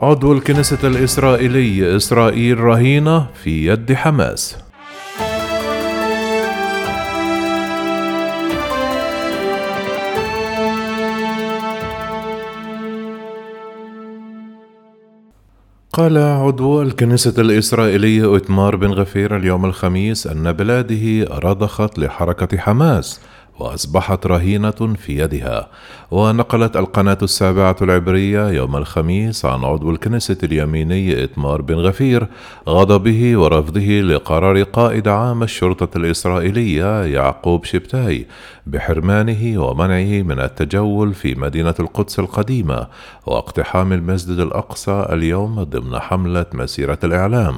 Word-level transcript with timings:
عضو 0.00 0.32
الكنيسة 0.32 0.88
الإسرائيلي 0.88 1.96
إسرائيل 1.96 2.60
رهينة 2.60 3.26
في 3.42 3.66
يد 3.66 3.92
حماس. 3.92 4.56
قال 15.92 16.18
عضو 16.18 16.82
الكنيسة 16.82 17.34
الإسرائيلية 17.38 18.36
إتمار 18.36 18.76
بن 18.76 18.90
غفير 18.90 19.36
اليوم 19.36 19.64
الخميس 19.64 20.26
أن 20.26 20.52
بلاده 20.52 21.38
رضخت 21.38 21.98
لحركة 21.98 22.58
حماس. 22.58 23.20
وأصبحت 23.58 24.26
رهينة 24.26 24.70
في 24.70 25.18
يدها. 25.18 25.68
ونقلت 26.10 26.76
القناة 26.76 27.18
السابعة 27.22 27.76
العبرية 27.82 28.48
يوم 28.48 28.76
الخميس 28.76 29.44
عن 29.44 29.64
عضو 29.64 29.90
الكنيسة 29.90 30.38
اليميني 30.42 31.24
إتمار 31.24 31.62
بن 31.62 31.74
غفير 31.74 32.26
غضبه 32.68 33.36
ورفضه 33.36 33.80
لقرار 34.00 34.62
قائد 34.62 35.08
عام 35.08 35.42
الشرطة 35.42 35.98
الإسرائيلية 35.98 37.04
يعقوب 37.04 37.64
شبتاي 37.64 38.26
بحرمانه 38.66 39.62
ومنعه 39.62 40.22
من 40.22 40.40
التجول 40.40 41.14
في 41.14 41.34
مدينة 41.34 41.74
القدس 41.80 42.18
القديمة 42.18 42.86
واقتحام 43.26 43.92
المسجد 43.92 44.38
الأقصى 44.38 45.06
اليوم 45.12 45.62
ضمن 45.62 45.98
حملة 45.98 46.46
مسيرة 46.54 46.98
الإعلام. 47.04 47.54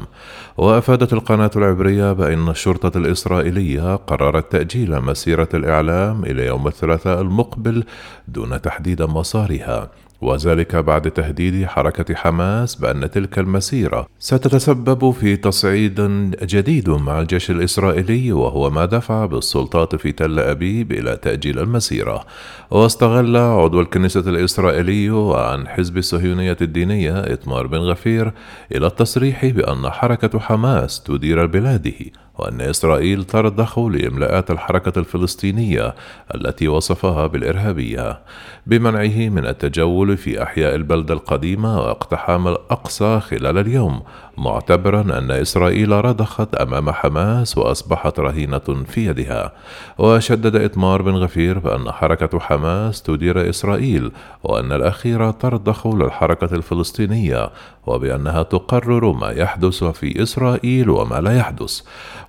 وأفادت 0.56 1.12
القناة 1.12 1.50
العبرية 1.56 2.12
بأن 2.12 2.48
الشرطة 2.48 2.98
الإسرائيلية 2.98 3.96
قررت 3.96 4.52
تأجيل 4.52 5.00
مسيرة 5.00 5.48
الإعلام 5.88 6.24
إلى 6.24 6.46
يوم 6.46 6.66
الثلاثاء 6.66 7.20
المقبل 7.20 7.84
دون 8.28 8.60
تحديد 8.60 9.02
مسارها 9.02 9.90
وذلك 10.20 10.76
بعد 10.76 11.10
تهديد 11.10 11.66
حركة 11.66 12.14
حماس 12.14 12.74
بأن 12.74 13.10
تلك 13.10 13.38
المسيرة 13.38 14.06
ستتسبب 14.18 15.10
في 15.10 15.36
تصعيد 15.36 16.00
جديد 16.42 16.90
مع 16.90 17.20
الجيش 17.20 17.50
الإسرائيلي 17.50 18.32
وهو 18.32 18.70
ما 18.70 18.84
دفع 18.84 19.26
بالسلطات 19.26 19.96
في 19.96 20.12
تل 20.12 20.38
أبيب 20.38 20.92
إلى 20.92 21.16
تأجيل 21.16 21.58
المسيرة. 21.58 22.24
واستغل 22.70 23.36
عضو 23.36 23.80
الكنيسة 23.80 24.20
الإسرائيلي 24.20 25.08
عن 25.34 25.68
حزب 25.68 25.96
الصهيونية 25.96 26.56
الدينية 26.60 27.20
إتمار 27.20 27.66
بن 27.66 27.78
غفير 27.78 28.32
إلى 28.72 28.86
التصريح 28.86 29.46
بأن 29.46 29.90
حركة 29.90 30.38
حماس 30.38 31.02
تدير 31.02 31.46
بلاده. 31.46 32.00
وأن 32.38 32.60
إسرائيل 32.60 33.24
ترضخ 33.24 33.78
لإملاءات 33.78 34.50
الحركة 34.50 34.98
الفلسطينية 34.98 35.94
التي 36.34 36.68
وصفها 36.68 37.26
بالإرهابية 37.26 38.20
بمنعه 38.66 39.28
من 39.28 39.46
التجول 39.46 40.16
في 40.16 40.42
أحياء 40.42 40.74
البلدة 40.74 41.14
القديمة 41.14 41.78
واقتحام 41.78 42.48
الأقصى 42.48 43.20
خلال 43.20 43.58
اليوم 43.58 44.02
معتبرا 44.38 45.00
أن 45.00 45.30
إسرائيل 45.30 45.92
رضخت 46.04 46.54
أمام 46.54 46.90
حماس 46.90 47.58
وأصبحت 47.58 48.20
رهينة 48.20 48.84
في 48.88 49.06
يدها. 49.06 49.52
وشدد 49.98 50.56
إتمار 50.56 51.02
بن 51.02 51.14
غفير 51.14 51.58
بأن 51.58 51.92
حركة 51.92 52.38
حماس 52.38 53.02
تدير 53.02 53.48
إسرائيل 53.50 54.10
وأن 54.44 54.72
الأخيرة 54.72 55.30
ترضخ 55.30 55.86
للحركة 55.86 56.54
الفلسطينية 56.54 57.50
وبأنها 57.86 58.42
تقرر 58.42 59.12
ما 59.12 59.30
يحدث 59.30 59.84
في 59.84 60.22
إسرائيل 60.22 60.90
وما 60.90 61.20
لا 61.20 61.36
يحدث. 61.38 61.80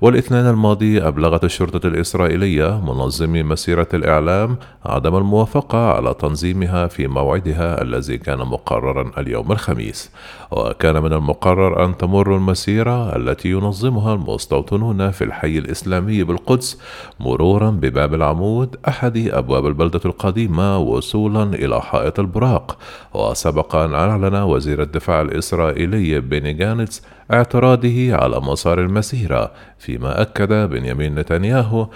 والاثنين 0.02 0.45
الماضي 0.50 1.08
أبلغت 1.08 1.44
الشرطة 1.44 1.88
الإسرائيلية 1.88 2.81
منظمي 2.81 3.44
مسيرة 3.44 3.88
الإعلام 3.94 4.58
عدم 4.86 5.16
الموافقة 5.16 5.78
على 5.78 6.14
تنظيمها 6.14 6.88
في 6.88 7.08
موعدها 7.08 7.81
الذي 7.81 8.17
كان 8.17 8.38
مقررا 8.38 9.11
اليوم 9.17 9.52
الخميس. 9.52 10.11
وكان 10.52 11.03
من 11.03 11.14
المقرر 11.14 11.86
أن 11.86 11.97
تمر 11.97 12.36
المسيرة 12.36 13.16
التي 13.16 13.50
ينظمها 13.50 14.14
المستوطنون 14.14 15.11
في 15.11 15.23
الحي 15.23 15.58
الإسلامي 15.58 16.23
بالقدس 16.23 16.80
مرورا 17.19 17.69
بباب 17.69 18.13
العمود 18.13 18.75
أحد 18.88 19.18
أبواب 19.18 19.68
البلدة 19.68 20.02
القديمة 20.06 20.78
وصولا 20.78 21.44
إلى 21.44 21.81
حائط 21.81 22.19
البراق. 22.19 22.78
وسبق 23.13 23.75
أن 23.75 23.94
أعلن 23.94 24.35
وزير 24.35 24.81
الدفاع 24.81 25.22
الإسرائيلي 25.22 26.19
بيني 26.19 26.53
جانتس 26.53 27.03
اعتراضه 27.34 28.16
على 28.16 28.40
مسار 28.40 28.79
المسيرة 28.79 29.51
فيما 29.78 30.22
أكد 30.22 30.53
بنيامين 30.53 31.16
نتنياهو 31.16 31.88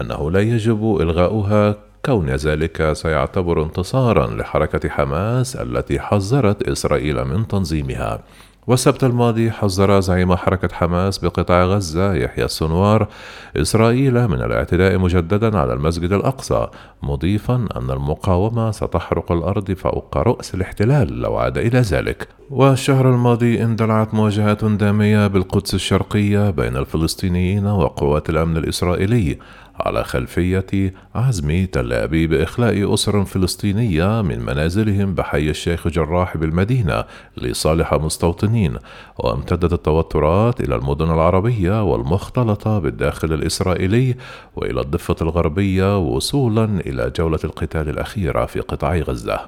أنه 0.00 0.30
لا 0.30 0.40
يجب 0.40 0.96
إلغاؤها 1.00 1.76
كون 2.04 2.30
ذلك 2.30 2.92
سيعتبر 2.92 3.62
انتصارا 3.62 4.26
لحركة 4.26 4.88
حماس 4.88 5.56
التي 5.56 6.00
حذرت 6.00 6.62
إسرائيل 6.62 7.24
من 7.24 7.48
تنظيمها. 7.48 8.20
والسبت 8.66 9.04
الماضي 9.04 9.50
حذر 9.50 10.00
زعيم 10.00 10.36
حركة 10.36 10.68
حماس 10.74 11.18
بقطاع 11.18 11.64
غزة 11.64 12.14
يحيى 12.14 12.44
السنوار. 12.44 13.08
إسرائيل 13.56 14.28
من 14.28 14.42
الاعتداء 14.42 14.98
مجددا 14.98 15.58
على 15.58 15.72
المسجد 15.72 16.12
الأقصى 16.12 16.66
مضيفا 17.02 17.54
أن 17.76 17.90
المقاومة 17.90 18.70
ستحرق 18.70 19.32
الأرض 19.32 19.72
فوق 19.72 20.16
رؤس 20.16 20.54
الاحتلال 20.54 21.20
لو 21.20 21.36
عاد 21.36 21.58
إلى 21.58 21.80
ذلك. 21.80 22.28
والشهر 22.50 23.10
الماضي 23.10 23.62
اندلعت 23.62 24.14
مواجهات 24.14 24.64
دامية 24.64 25.26
بالقدس 25.26 25.74
الشرقية 25.74 26.50
بين 26.50 26.76
الفلسطينيين 26.76 27.66
وقوات 27.66 28.30
الأمن 28.30 28.56
الإسرائيلي. 28.56 29.38
على 29.80 30.04
خلفية 30.04 30.94
عزم 31.14 31.66
تل 31.66 31.92
أبيب 31.92 32.32
بإخلاء 32.42 32.94
أسر 32.94 33.24
فلسطينية 33.24 34.22
من 34.22 34.38
منازلهم 34.40 35.14
بحي 35.14 35.50
الشيخ 35.50 35.88
جراح 35.88 36.36
بالمدينة 36.36 37.04
لصالح 37.36 37.94
مستوطنين 37.94 38.76
وامتدت 39.18 39.72
التوترات 39.72 40.60
إلى 40.60 40.76
المدن 40.76 41.10
العربية 41.10 41.82
والمختلطة 41.84 42.78
بالداخل 42.78 43.32
الإسرائيلي 43.32 44.14
وإلى 44.56 44.80
الضفة 44.80 45.16
الغربية 45.22 45.98
وصولا 45.98 46.64
إلى 46.64 47.12
جولة 47.16 47.38
القتال 47.44 47.88
الأخيرة 47.88 48.46
في 48.46 48.60
قطاع 48.60 48.96
غزة. 48.96 49.40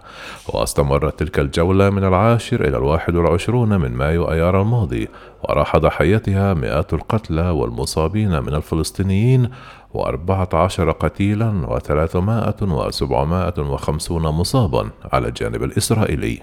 واستمرت 0.48 1.18
تلك 1.18 1.38
الجولة 1.38 1.90
من 1.90 2.04
العاشر 2.04 2.68
إلى 2.68 2.76
الواحد 2.76 3.16
والعشرون 3.16 3.80
من 3.80 3.92
مايو 3.92 4.32
أيار 4.32 4.62
الماضي 4.62 5.08
وراح 5.42 5.76
ضحيتها 5.76 6.54
مئات 6.54 6.92
القتلى 6.94 7.50
والمصابين 7.50 8.42
من 8.42 8.54
الفلسطينيين 8.54 9.50
وأربعة 9.94 10.48
عشر 10.52 10.90
قتيلا 10.90 11.66
وثلاثمائة 11.68 12.62
وسبعمائة 12.62 13.60
وخمسون 13.60 14.22
مصابا 14.22 14.90
على 15.12 15.28
الجانب 15.28 15.62
الإسرائيلي. 15.62 16.42